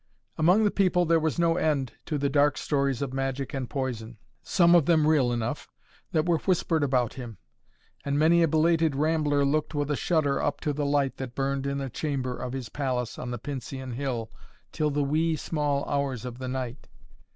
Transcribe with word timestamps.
Among 0.35 0.63
the 0.63 0.71
people 0.71 1.05
there 1.05 1.19
was 1.19 1.37
no 1.37 1.57
end 1.57 1.93
to 2.07 2.17
the 2.17 2.27
dark 2.27 2.57
stories 2.57 3.03
of 3.03 3.13
magic 3.13 3.53
and 3.53 3.69
poison, 3.69 4.17
some 4.41 4.73
of 4.73 4.87
them 4.87 5.05
real 5.05 5.31
enough, 5.31 5.69
that 6.11 6.25
were 6.25 6.39
whispered 6.39 6.81
about 6.81 7.13
him, 7.13 7.37
and 8.03 8.17
many 8.17 8.41
a 8.41 8.47
belated 8.47 8.95
rambler 8.95 9.45
looked 9.45 9.75
with 9.75 9.91
a 9.91 9.95
shudder 9.95 10.41
up 10.41 10.59
to 10.61 10.73
the 10.73 10.87
light 10.87 11.17
that 11.17 11.35
burned 11.35 11.67
in 11.67 11.79
a 11.79 11.87
chamber 11.87 12.35
of 12.35 12.53
his 12.53 12.67
palace 12.67 13.19
on 13.19 13.29
the 13.29 13.37
Pincian 13.37 13.91
Hill 13.93 14.31
till 14.71 14.89
the 14.89 15.03
wee, 15.03 15.35
small 15.35 15.85
hours 15.85 16.25
of 16.25 16.39
the 16.39 16.47
night. 16.47 16.87